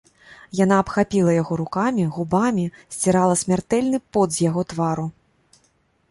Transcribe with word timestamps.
Яна 0.59 0.75
абхапіла 0.83 1.33
яго 1.41 1.57
рукамі, 1.59 2.05
губамі 2.15 2.63
сцірала 2.95 3.35
смяртэльны 3.41 3.99
пот 4.17 4.33
з 4.39 4.41
яго 4.49 4.61
твару. 4.73 5.05